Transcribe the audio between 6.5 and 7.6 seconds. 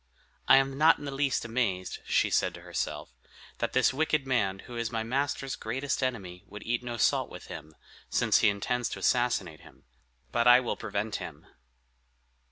eat no salt with